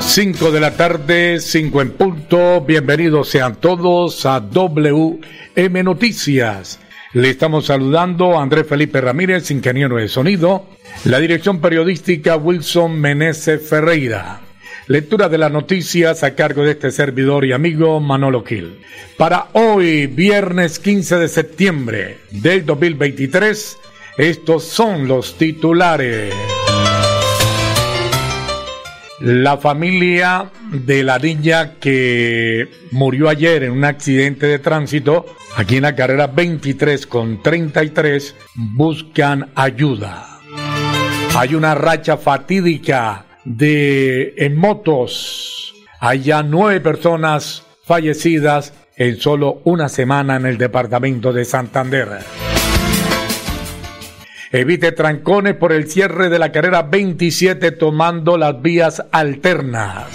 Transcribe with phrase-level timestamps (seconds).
[0.00, 2.60] 5 de la tarde, 5 en punto.
[2.60, 6.80] Bienvenidos sean todos a WM Noticias.
[7.12, 10.66] Le estamos saludando a Andrés Felipe Ramírez, ingeniero de sonido,
[11.04, 14.40] la dirección periodística Wilson Meneses Ferreira.
[14.86, 18.80] Lectura de las noticias a cargo de este servidor y amigo Manolo Gil.
[19.16, 23.78] Para hoy, viernes 15 de septiembre del 2023,
[24.18, 26.34] estos son los titulares.
[29.20, 35.82] La familia de la niña que murió ayer en un accidente de tránsito aquí en
[35.82, 40.40] la carrera 23 con 33 buscan ayuda.
[41.36, 45.74] Hay una racha fatídica de en motos.
[46.00, 52.08] Hay ya nueve personas fallecidas en solo una semana en el departamento de Santander.
[54.54, 60.06] Evite trancones por el cierre de la carrera 27 tomando las vías alternas.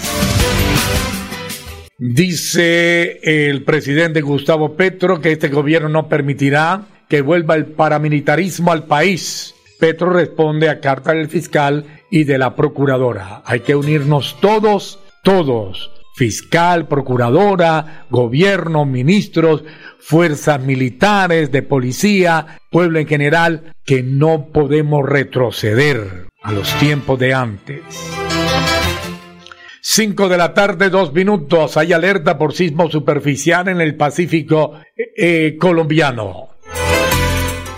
[1.98, 8.84] Dice el presidente Gustavo Petro que este gobierno no permitirá que vuelva el paramilitarismo al
[8.84, 9.54] país.
[9.78, 13.42] Petro responde a carta del fiscal y de la procuradora.
[13.44, 19.64] Hay que unirnos todos, todos fiscal, procuradora, gobierno, ministros,
[19.98, 27.32] fuerzas militares, de policía, pueblo en general, que no podemos retroceder a los tiempos de
[27.32, 27.80] antes.
[29.80, 31.78] 5 de la tarde, dos minutos.
[31.78, 36.50] Hay alerta por sismo superficial en el Pacífico eh, eh, colombiano.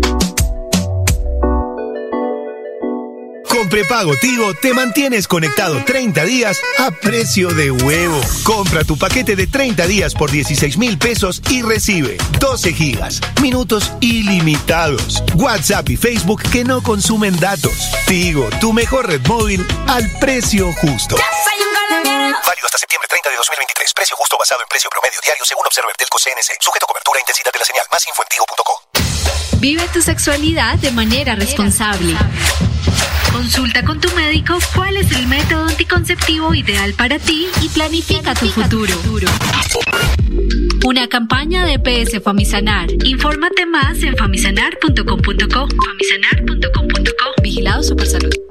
[3.61, 8.19] Con prepago Tigo te mantienes conectado 30 días a precio de huevo.
[8.41, 13.91] Compra tu paquete de 30 días por 16 mil pesos y recibe 12 gigas, minutos
[14.01, 17.91] ilimitados, WhatsApp y Facebook que no consumen datos.
[18.07, 21.17] Tigo, tu mejor red móvil al precio justo.
[21.17, 23.93] Válido hasta septiembre 30 de 2023.
[23.93, 26.57] Precio justo basado en precio promedio diario según Observer Telco CNC.
[26.59, 27.85] Sujeto a cobertura e intensidad de la señal.
[27.91, 28.73] Más info en tigo.co.
[29.59, 32.17] Vive tu sexualidad de manera responsable.
[33.31, 38.47] Consulta con tu médico cuál es el método anticonceptivo ideal para ti y planifica tu
[38.47, 38.93] futuro.
[40.85, 42.89] Una campaña de PS Famisanar.
[43.03, 45.67] Infórmate más en famisanar.com.co.
[45.85, 47.41] Famisanar.com.co.
[47.41, 48.50] Vigilado Supersalud.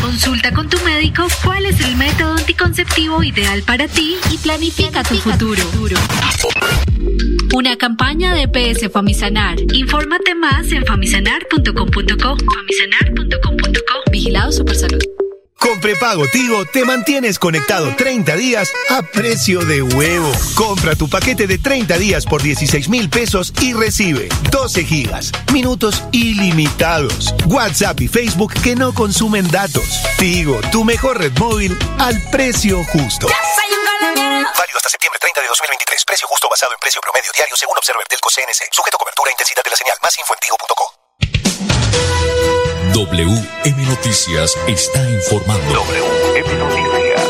[0.00, 5.16] Consulta con tu médico cuál es el método anticonceptivo ideal para ti y planifica tu
[5.16, 5.62] futuro.
[7.54, 9.56] Una campaña de PS Famisanar.
[9.72, 12.36] Infórmate más en famisanar.com.co.
[12.54, 14.10] Famisanar.com.co.
[14.10, 15.27] Vigilado Supersalud.
[15.58, 20.30] Con prepago Tigo te mantienes conectado 30 días a precio de huevo.
[20.54, 26.04] Compra tu paquete de 30 días por 16 mil pesos y recibe 12 gigas, minutos
[26.12, 30.00] ilimitados, WhatsApp y Facebook que no consumen datos.
[30.18, 33.26] Tigo, tu mejor red móvil al precio justo.
[33.26, 36.04] Válido hasta septiembre 30 de 2023.
[36.04, 38.72] Precio justo basado en precio promedio diario según Observer Telco CNC.
[38.72, 39.96] Sujeto cobertura e intensidad de la señal.
[40.02, 42.47] Más info en tigo.co.
[42.98, 45.72] WM Noticias está informando.
[45.72, 47.22] WM Noticias.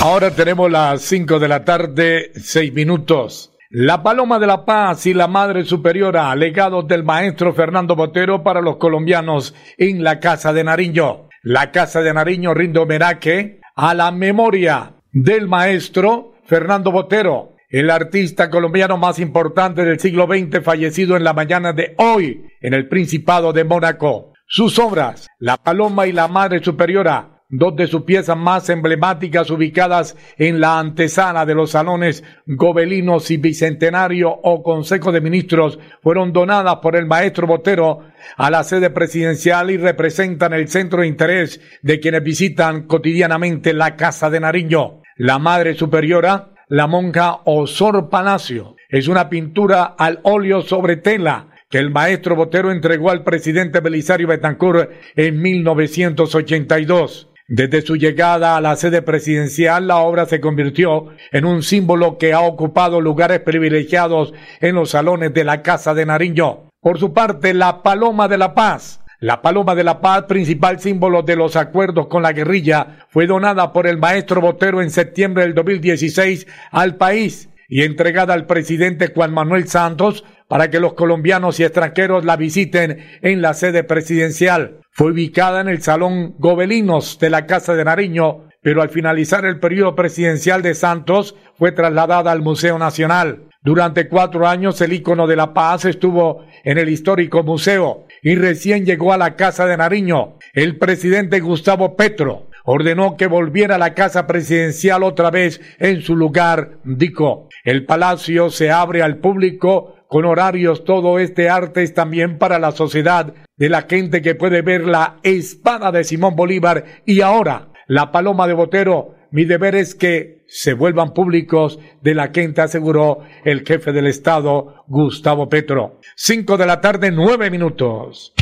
[0.00, 3.52] Ahora tenemos las 5 de la tarde, 6 minutos.
[3.70, 8.60] La Paloma de la Paz y la Madre Superiora, legados del maestro Fernando Botero para
[8.60, 11.28] los colombianos en la Casa de Nariño.
[11.44, 18.50] La Casa de Nariño rinde homenaje a la memoria del maestro Fernando Botero, el artista
[18.50, 23.54] colombiano más importante del siglo XX, fallecido en la mañana de hoy en el Principado
[23.54, 24.34] de Mónaco.
[24.46, 30.18] Sus obras, La Paloma y la Madre Superiora, dos de sus piezas más emblemáticas ubicadas
[30.36, 36.76] en la antesala de los salones Gobelinos y Bicentenario o Consejo de Ministros, fueron donadas
[36.82, 38.00] por el maestro Botero
[38.36, 43.96] a la sede presidencial y representan el centro de interés de quienes visitan cotidianamente la
[43.96, 45.00] Casa de Nariño.
[45.16, 48.76] La Madre Superiora la monja Osor Palacio.
[48.88, 54.26] Es una pintura al óleo sobre tela que el maestro Botero entregó al presidente Belisario
[54.26, 57.28] Betancourt en 1982.
[57.46, 62.32] Desde su llegada a la sede presidencial, la obra se convirtió en un símbolo que
[62.32, 64.32] ha ocupado lugares privilegiados
[64.62, 66.70] en los salones de la Casa de Nariño.
[66.80, 71.22] Por su parte, la Paloma de la Paz, la Paloma de la Paz, principal símbolo
[71.22, 75.54] de los acuerdos con la guerrilla, fue donada por el maestro Botero en septiembre del
[75.54, 81.62] 2016 al país y entregada al presidente Juan Manuel Santos para que los colombianos y
[81.62, 84.80] extranjeros la visiten en la sede presidencial.
[84.90, 89.60] Fue ubicada en el Salón Gobelinos de la Casa de Nariño, pero al finalizar el
[89.60, 93.44] periodo presidencial de Santos fue trasladada al Museo Nacional.
[93.62, 98.86] Durante cuatro años el ícono de la paz estuvo en el histórico museo y recién
[98.86, 100.38] llegó a la Casa de Nariño.
[100.54, 106.16] El presidente Gustavo Petro ordenó que volviera a la casa presidencial otra vez en su
[106.16, 107.48] lugar, dijo.
[107.64, 110.84] El palacio se abre al público con horarios.
[110.84, 115.18] Todo este arte es también para la sociedad de la gente que puede ver la
[115.22, 119.16] espada de Simón Bolívar y ahora la paloma de Botero.
[119.30, 124.84] Mi deber es que se vuelvan públicos de la gente, aseguró el jefe del Estado,
[124.86, 125.98] Gustavo Petro.
[126.14, 128.34] Cinco de la tarde, nueve minutos.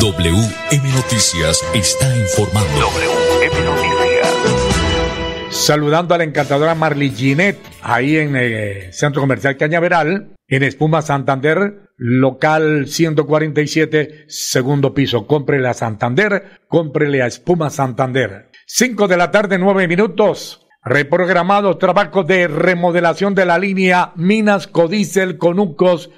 [0.00, 2.80] WM Noticias está informando.
[2.80, 3.92] WM Noticias.
[5.50, 11.92] Saludando a la encantadora Marley Ginet, ahí en el Centro Comercial Cañaveral, en Espuma Santander,
[11.96, 15.28] local 147, segundo piso.
[15.28, 18.50] Cómprele a Santander, cómprele a Espuma Santander.
[18.74, 20.66] Cinco de la tarde, nueve minutos.
[20.82, 26.08] Reprogramado trabajo de remodelación de la línea Minas Codicel Conucos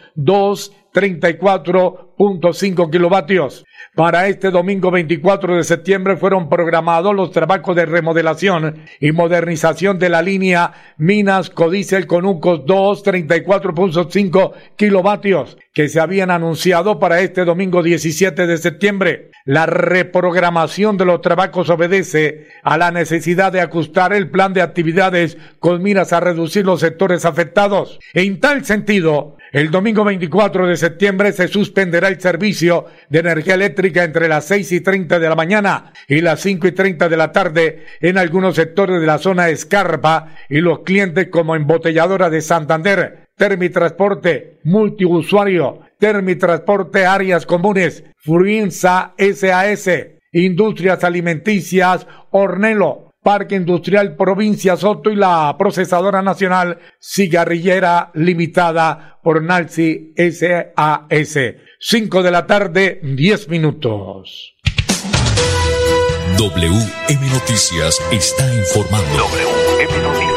[0.95, 3.65] 234.5 kilovatios.
[3.95, 10.09] Para este domingo 24 de septiembre fueron programados los trabajos de remodelación y modernización de
[10.09, 18.47] la línea Minas Codicel Conucos 234.5 kilovatios que se habían anunciado para este domingo 17
[18.47, 19.31] de septiembre.
[19.45, 25.37] La reprogramación de los trabajos obedece a la necesidad de ajustar el plan de actividades
[25.59, 27.99] con miras a reducir los sectores afectados.
[28.15, 34.03] En tal sentido, El domingo 24 de septiembre se suspenderá el servicio de energía eléctrica
[34.03, 37.31] entre las 6 y 30 de la mañana y las 5 y 30 de la
[37.31, 43.29] tarde en algunos sectores de la zona Escarpa y los clientes como embotelladora de Santander,
[43.37, 49.89] Termitransporte, Multiusuario, Termitransporte Áreas Comunes, Fruinsa SAS,
[50.33, 60.13] Industrias Alimenticias, Ornelo, Parque Industrial Provincia Soto y la Procesadora Nacional Cigarrillera Limitada por Nalsi
[60.15, 61.39] SAS.
[61.81, 64.55] 5 de la tarde, 10 minutos.
[66.37, 69.17] WM Noticias está informando.
[69.17, 70.35] WM Noticias.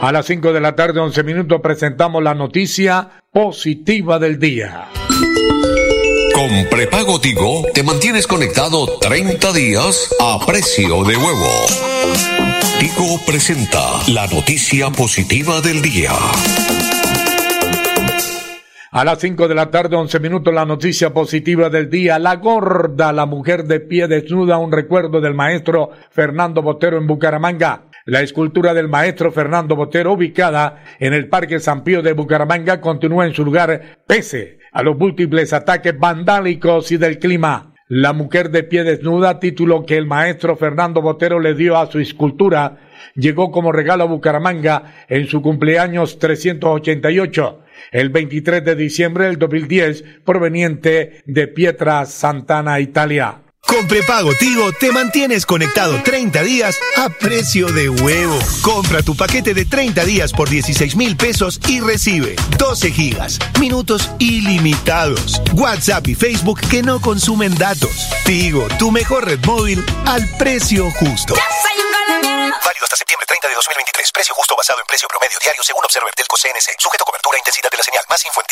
[0.00, 4.88] A las 5 de la tarde, 11 minutos, presentamos la noticia positiva del día.
[6.40, 11.66] Con prepago Tigo te mantienes conectado 30 días a precio de huevo.
[12.78, 13.78] Tigo presenta
[14.08, 16.12] la noticia positiva del día.
[18.90, 22.18] A las 5 de la tarde, 11 minutos, la noticia positiva del día.
[22.18, 27.82] La gorda, la mujer de pie desnuda, un recuerdo del maestro Fernando Botero en Bucaramanga.
[28.06, 33.26] La escultura del maestro Fernando Botero, ubicada en el Parque San Pío de Bucaramanga, continúa
[33.26, 37.74] en su lugar pese a los múltiples ataques vandálicos y del clima.
[37.88, 41.98] La mujer de pie desnuda, título que el maestro Fernando Botero le dio a su
[41.98, 42.78] escultura,
[43.16, 50.04] llegó como regalo a Bucaramanga en su cumpleaños 388, el 23 de diciembre del 2010,
[50.24, 53.40] proveniente de Pietra Santana, Italia.
[53.66, 58.38] Con prepago Tigo te mantienes conectado 30 días a precio de huevo.
[58.62, 64.10] Compra tu paquete de 30 días por 16 mil pesos y recibe 12 gigas, minutos
[64.18, 68.08] ilimitados, WhatsApp y Facebook que no consumen datos.
[68.24, 71.34] Tigo, tu mejor red móvil al precio justo.
[72.64, 74.12] Válido hasta septiembre 30 de 2023.
[74.12, 76.74] Precio justo basado en precio promedio diario según Observer Telco CNC.
[76.78, 78.04] Sujeto a cobertura e intensidad de la señal.
[78.08, 78.46] Más info en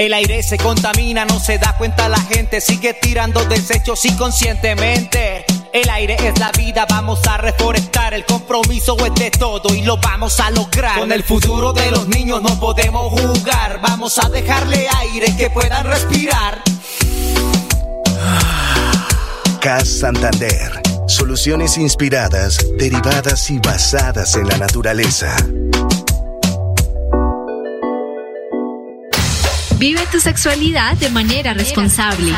[0.00, 5.44] el aire se contamina, no se da cuenta la gente, sigue tirando desechos inconscientemente.
[5.74, 9.98] El aire es la vida, vamos a reforestar, el compromiso es de todo y lo
[9.98, 10.98] vamos a lograr.
[10.98, 15.84] Con el futuro de los niños no podemos jugar, vamos a dejarle aire que puedan
[15.84, 16.62] respirar.
[19.60, 25.36] CAS Santander, soluciones inspiradas, derivadas y basadas en la naturaleza.
[29.78, 32.32] Vive tu sexualidad de manera responsable.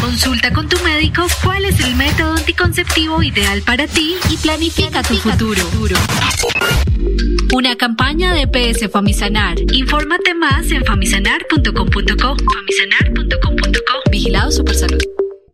[0.00, 5.16] Consulta con tu médico cuál es el método anticonceptivo ideal para ti y planifica tu
[5.16, 5.62] futuro.
[7.52, 9.56] Una campaña de PS Famisanar.
[9.72, 12.36] Infórmate más en famisanar.com.co.
[12.54, 14.10] Famisanar.com.co.
[14.10, 15.02] Vigilado Supersalud.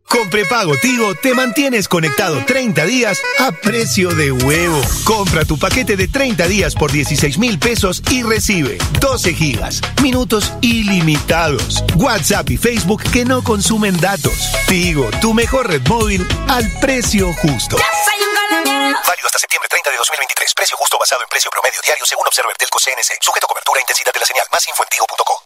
[0.09, 4.81] Con prepago Tigo te mantienes conectado 30 días a precio de huevo.
[5.05, 10.53] Compra tu paquete de 30 días por 16 mil pesos y recibe 12 gigas, minutos
[10.61, 14.51] ilimitados, WhatsApp y Facebook que no consumen datos.
[14.69, 17.77] Tigo, tu mejor red móvil al precio justo.
[17.77, 20.55] Válido hasta septiembre 30 de 2023.
[20.55, 23.19] Precio justo basado en precio promedio diario según Observer Telco CNC.
[23.21, 24.47] Sujeto a cobertura e intensidad de la señal.
[24.51, 25.46] Más info en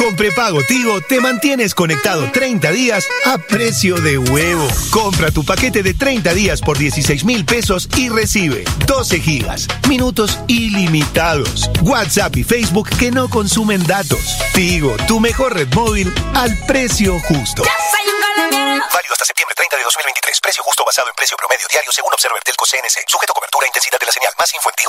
[0.00, 4.66] Con prepago Tigo te mantienes conectado 30 días a precio de huevo.
[4.90, 10.38] Compra tu paquete de 30 días por 16 mil pesos y recibe 12 gigas, minutos
[10.48, 14.38] ilimitados, WhatsApp y Facebook que no consumen datos.
[14.54, 17.62] Tigo, tu mejor red móvil al precio justo.
[17.62, 20.40] Válido hasta septiembre 30 de 2023.
[20.40, 23.04] Precio justo basado en precio promedio diario según Observer Telco CNC.
[23.06, 24.32] Sujeto a cobertura e intensidad de la señal.
[24.38, 24.80] Más info en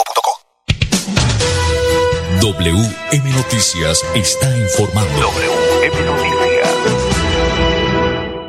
[2.41, 5.11] WM Noticias está informando.
[5.13, 6.75] WM Noticias.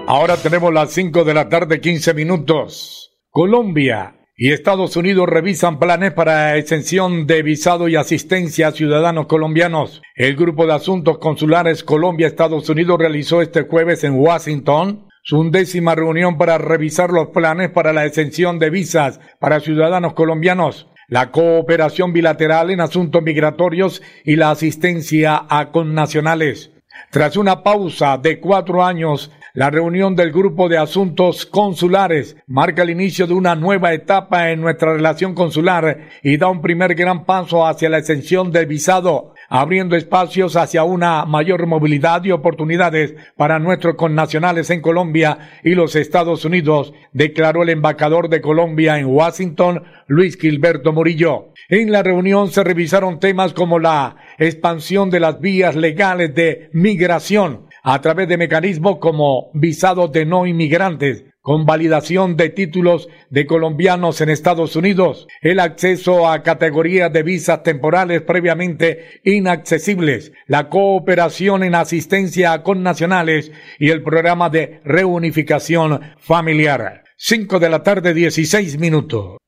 [0.07, 3.11] Ahora tenemos las 5 de la tarde, 15 minutos.
[3.29, 10.01] Colombia y Estados Unidos revisan planes para exención de visado y asistencia a ciudadanos colombianos.
[10.15, 16.39] El Grupo de Asuntos Consulares Colombia-Estados Unidos realizó este jueves en Washington su undécima reunión
[16.39, 22.71] para revisar los planes para la exención de visas para ciudadanos colombianos la cooperación bilateral
[22.71, 26.71] en asuntos migratorios y la asistencia a connacionales.
[27.11, 32.91] Tras una pausa de cuatro años, la reunión del Grupo de Asuntos Consulares marca el
[32.91, 37.67] inicio de una nueva etapa en nuestra relación consular y da un primer gran paso
[37.67, 43.97] hacia la exención del visado abriendo espacios hacia una mayor movilidad y oportunidades para nuestros
[43.97, 50.39] connacionales en Colombia y los Estados Unidos, declaró el embajador de Colombia en Washington, Luis
[50.39, 51.53] Gilberto Murillo.
[51.69, 57.67] En la reunión se revisaron temas como la expansión de las vías legales de migración
[57.83, 64.21] a través de mecanismos como visados de no inmigrantes, con validación de títulos de colombianos
[64.21, 71.75] en Estados Unidos, el acceso a categorías de visas temporales previamente inaccesibles, la cooperación en
[71.75, 77.03] asistencia con nacionales y el programa de reunificación familiar.
[77.17, 79.39] 5 de la tarde, 16 minutos.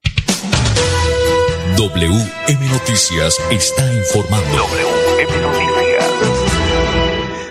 [1.77, 4.65] WM Noticias está informando.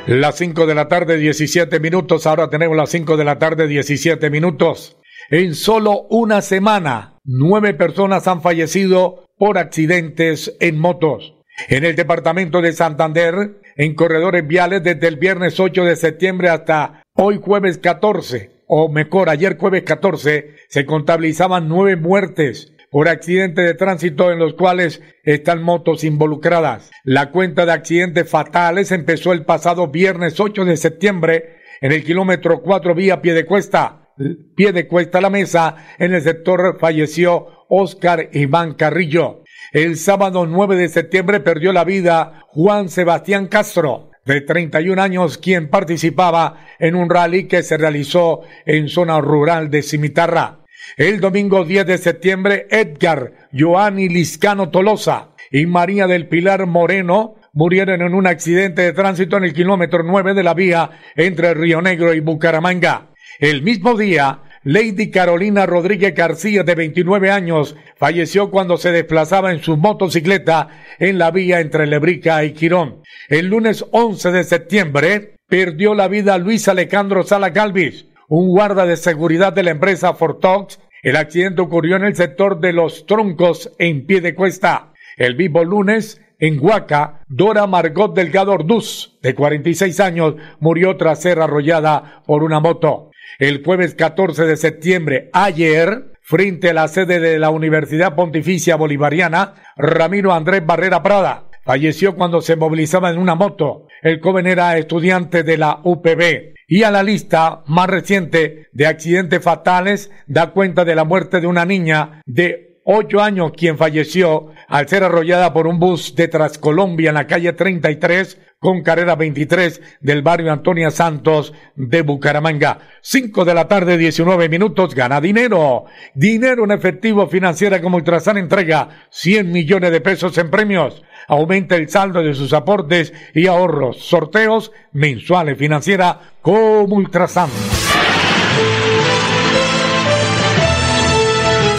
[0.05, 2.27] Las 5 de la tarde, 17 minutos.
[2.27, 4.97] Ahora tenemos las 5 de la tarde, 17 minutos.
[5.29, 11.35] En solo una semana, nueve personas han fallecido por accidentes en motos.
[11.69, 17.05] En el departamento de Santander, en corredores viales desde el viernes 8 de septiembre hasta
[17.13, 23.73] hoy jueves 14, o mejor, ayer jueves 14, se contabilizaban nueve muertes por accidentes de
[23.73, 26.91] tránsito en los cuales están motos involucradas.
[27.03, 32.61] La cuenta de accidentes fatales empezó el pasado viernes 8 de septiembre en el kilómetro
[32.61, 34.11] 4 vía pie de cuesta.
[34.55, 39.43] Pie de cuesta a la mesa, en el sector falleció Oscar Iván Carrillo.
[39.71, 45.67] El sábado 9 de septiembre perdió la vida Juan Sebastián Castro, de 31 años, quien
[45.67, 50.62] participaba en un rally que se realizó en zona rural de Cimitarra.
[50.97, 58.01] El domingo 10 de septiembre, Edgar Joanny Liscano Tolosa y María del Pilar Moreno murieron
[58.01, 62.13] en un accidente de tránsito en el kilómetro 9 de la vía entre Río Negro
[62.13, 63.09] y Bucaramanga.
[63.39, 69.61] El mismo día, Lady Carolina Rodríguez García, de 29 años, falleció cuando se desplazaba en
[69.61, 70.69] su motocicleta
[70.99, 73.01] en la vía entre Lebrica y Quirón.
[73.29, 78.97] El lunes 11 de septiembre, perdió la vida Luis Alejandro Sala Galvis, un guarda de
[78.97, 80.79] seguridad de la empresa Fortox.
[81.01, 84.93] El accidente ocurrió en el sector de los troncos en pie de cuesta.
[85.17, 91.39] El vivo lunes, en Huaca, Dora Margot Delgado Orduz, de 46 años, murió tras ser
[91.39, 93.11] arrollada por una moto.
[93.39, 99.55] El jueves 14 de septiembre, ayer, frente a la sede de la Universidad Pontificia Bolivariana,
[99.75, 103.87] Ramiro Andrés Barrera Prada falleció cuando se movilizaba en una moto.
[104.01, 109.43] El joven era estudiante de la UPB y a la lista más reciente de accidentes
[109.43, 114.87] fatales da cuenta de la muerte de una niña de ocho años quien falleció al
[114.87, 120.21] ser arrollada por un bus de Transcolombia en la calle 33 con carrera 23 del
[120.21, 122.79] barrio Antonia Santos de Bucaramanga.
[123.01, 125.83] 5 de la tarde, 19 minutos, gana dinero.
[126.13, 131.89] Dinero en efectivo financiera como Ultrasan entrega 100 millones de pesos en premios aumenta el
[131.89, 133.97] saldo de sus aportes y ahorros.
[133.97, 137.49] Sorteos mensuales financiera como Ultrasan.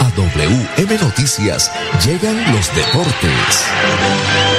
[0.01, 1.71] A WM Noticias
[2.05, 4.54] llegan los deportes.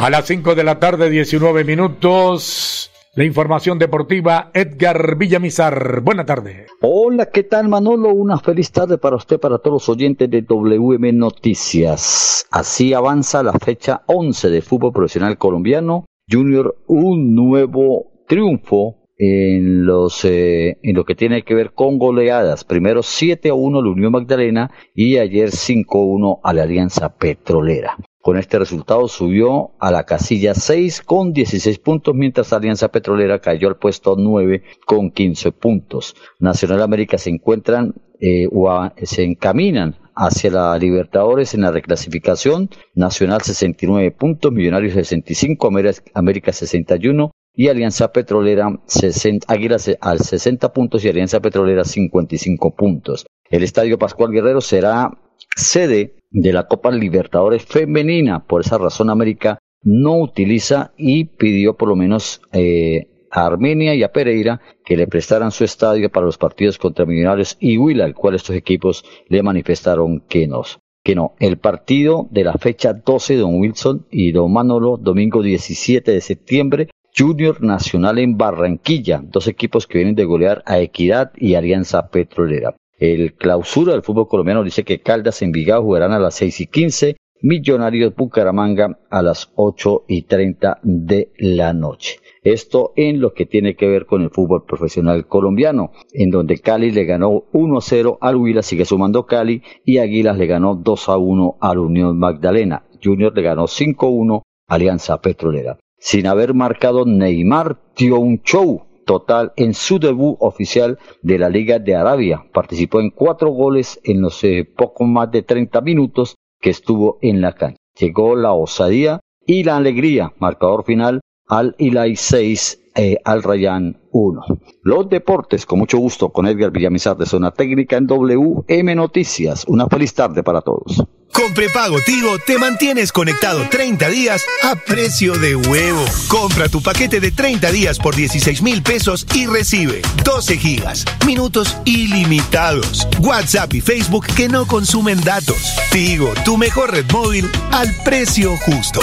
[0.00, 2.88] A las 5 de la tarde, 19 minutos.
[3.16, 6.02] La información deportiva, Edgar Villamizar.
[6.02, 6.66] Buena tarde.
[6.80, 8.10] Hola, ¿qué tal Manolo?
[8.10, 12.46] Una feliz tarde para usted, para todos los oyentes de WM Noticias.
[12.52, 16.04] Así avanza la fecha 11 de fútbol profesional colombiano.
[16.30, 22.64] Junior, un nuevo triunfo en los eh, en lo que tiene que ver con goleadas.
[22.64, 27.16] Primero 7 a 1 la Unión Magdalena y ayer 5 a 1 a la Alianza
[27.16, 27.96] Petrolera.
[28.20, 33.68] Con este resultado subió a la casilla 6 con 16 puntos, mientras Alianza Petrolera cayó
[33.68, 36.14] al puesto 9 con 15 puntos.
[36.38, 38.70] Nacional América se encuentran eh, o
[39.02, 42.70] se encaminan hacia la Libertadores en la reclasificación.
[42.94, 45.70] Nacional 69 puntos, Millonarios 65,
[46.14, 53.26] América 61 y Alianza Petrolera 60, Águilas al 60 puntos y Alianza Petrolera 55 puntos.
[53.50, 55.18] El Estadio Pascual Guerrero será
[55.56, 58.46] sede de la Copa Libertadores Femenina.
[58.46, 64.04] Por esa razón, América no utiliza y pidió por lo menos eh, a Armenia y
[64.04, 68.14] a Pereira que le prestaran su estadio para los partidos contra Millonarios y Huila, al
[68.14, 70.62] cual estos equipos le manifestaron que no.
[71.02, 71.34] Que no.
[71.40, 76.88] El partido de la fecha 12, Don Wilson y Don Manolo, domingo 17 de septiembre,
[77.18, 82.76] Junior Nacional en Barranquilla, dos equipos que vienen de golear a Equidad y Alianza Petrolera.
[82.96, 86.66] El clausura del fútbol colombiano dice que Caldas en Envigado jugarán a las 6 y
[86.68, 92.20] 15, Millonarios Bucaramanga a las 8 y 30 de la noche.
[92.44, 96.92] Esto en lo que tiene que ver con el fútbol profesional colombiano, en donde Cali
[96.92, 102.16] le ganó 1-0 al Huila, sigue sumando Cali, y Águilas le ganó 2-1 al Unión
[102.16, 102.84] Magdalena.
[103.02, 105.78] Junior le ganó 5-1 Alianza Petrolera.
[105.98, 111.78] Sin haber marcado, Neymar dio un show total en su debut oficial de la Liga
[111.78, 112.44] de Arabia.
[112.52, 117.40] Participó en cuatro goles en los eh, poco más de 30 minutos que estuvo en
[117.40, 117.78] la cancha.
[117.98, 120.34] Llegó la osadía y la alegría.
[120.38, 124.42] Marcador final al Ilai 6, eh, al Rayán 1.
[124.82, 129.64] Los deportes, con mucho gusto, con Edgar Villamizar de Zona Técnica en WM Noticias.
[129.68, 131.04] Una feliz tarde para todos.
[131.32, 136.04] Con prepago Tigo te mantienes conectado 30 días a precio de huevo.
[136.26, 141.76] Compra tu paquete de 30 días por 16 mil pesos y recibe 12 gigas, minutos
[141.84, 145.76] ilimitados, WhatsApp y Facebook que no consumen datos.
[145.92, 148.98] Tigo, tu mejor red móvil al precio justo.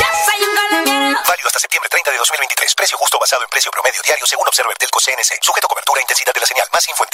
[1.23, 2.75] Válido hasta septiembre 30 de 2023.
[2.75, 5.39] Precio justo basado en precio promedio diario según Observer Telco CNC.
[5.41, 6.67] Sujeto cobertura e intensidad de la señal.
[6.73, 7.05] Más info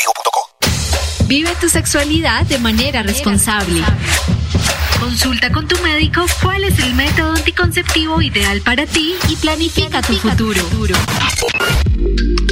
[1.31, 3.81] Vive tu sexualidad de manera responsable.
[4.99, 10.13] Consulta con tu médico cuál es el método anticonceptivo ideal para ti y planifica tu
[10.17, 10.61] futuro.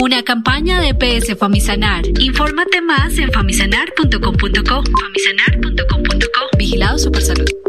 [0.02, 2.04] Una campaña de PS Famisanar.
[2.20, 4.84] Infórmate más en famisanar.com.co.
[5.02, 6.58] Famisanar.com.co.
[6.58, 7.69] Vigilado Supersalud.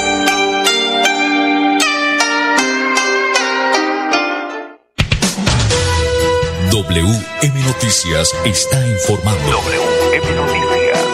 [6.71, 9.41] WM Noticias está informando.
[9.43, 11.05] WM Noticias.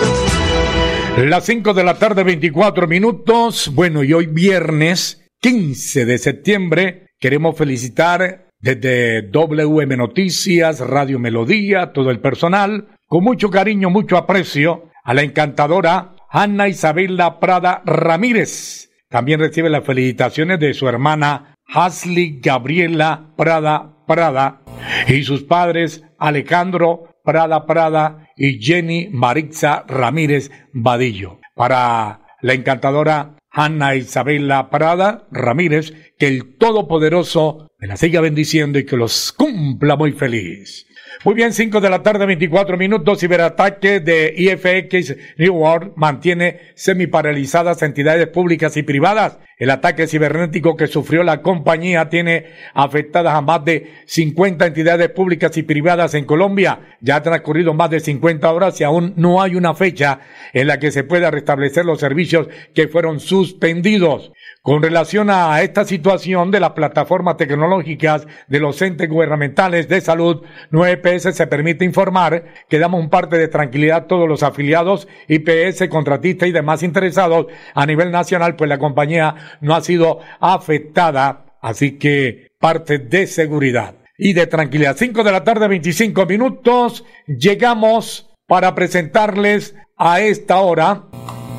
[1.18, 3.72] Las 5 de la tarde, 24 minutos.
[3.74, 12.12] Bueno, y hoy viernes 15 de septiembre queremos felicitar desde WM Noticias, Radio Melodía, todo
[12.12, 18.92] el personal, con mucho cariño, mucho aprecio, a la encantadora Ana Isabela Prada Ramírez.
[19.10, 24.62] También recibe las felicitaciones de su hermana Hasley Gabriela Prada Prada
[25.08, 31.40] y sus padres Alejandro Prada Prada y Jenny Maritza Ramírez Vadillo.
[31.56, 38.86] Para la encantadora Ana Isabela Prada Ramírez, que el Todopoderoso me la siga bendiciendo y
[38.86, 40.88] que los cumpla muy feliz.
[41.24, 43.20] Muy bien, 5 de la tarde, 24 minutos.
[43.20, 49.40] Ciberataque de IFX New World mantiene semiparalizadas entidades públicas y privadas.
[49.60, 55.58] El ataque cibernético que sufrió la compañía tiene afectadas a más de 50 entidades públicas
[55.58, 56.98] y privadas en Colombia.
[57.02, 60.20] Ya han transcurrido más de 50 horas y aún no hay una fecha
[60.54, 64.32] en la que se pueda restablecer los servicios que fueron suspendidos.
[64.62, 70.44] Con relación a esta situación de las plataformas tecnológicas de los entes gubernamentales de salud,
[70.72, 75.88] 9PS se permite informar que damos un parte de tranquilidad a todos los afiliados, IPS,
[75.88, 81.98] contratistas y demás interesados a nivel nacional, pues la compañía no ha sido afectada, así
[81.98, 84.98] que parte de seguridad y de tranquilidad.
[84.98, 91.04] 5 de la tarde, 25 minutos, llegamos para presentarles a esta hora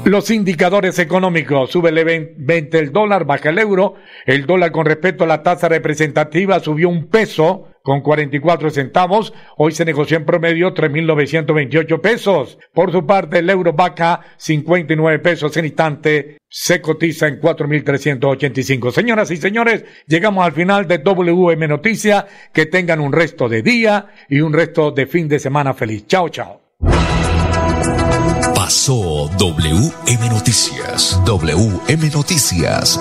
[0.04, 3.96] los indicadores económicos, sube el 20 el dólar, baja el euro,
[4.26, 9.32] el dólar con respecto a la tasa representativa subió un peso, con 44 centavos.
[9.56, 12.58] Hoy se negoció en promedio 3.928 pesos.
[12.74, 18.92] Por su parte, el euro vaca 59 pesos en instante se cotiza en 4.385.
[18.92, 22.26] Señoras y señores, llegamos al final de WM Noticia.
[22.52, 26.06] Que tengan un resto de día y un resto de fin de semana feliz.
[26.06, 26.60] Chao, chao.
[28.54, 31.18] Pasó WM Noticias.
[31.24, 33.00] WM Noticias.